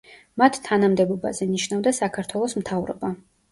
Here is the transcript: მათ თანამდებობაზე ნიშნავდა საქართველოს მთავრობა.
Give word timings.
მათ 0.41 0.55
თანამდებობაზე 0.67 1.49
ნიშნავდა 1.53 1.95
საქართველოს 2.01 2.59
მთავრობა. 2.65 3.15